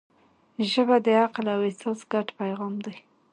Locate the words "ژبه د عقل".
0.71-1.45